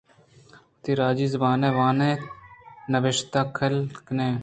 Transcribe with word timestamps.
وتی 0.73 0.91
راجی 1.01 1.25
زُبان 1.33 1.61
ءَ 1.67 1.75
وان 1.77 1.99
اَنت 2.07 2.19
ءُ 2.23 2.31
نبشتہ 2.91 3.39
ھیل 3.57 3.75
کن 4.05 4.19
اَنت۔ 4.23 4.39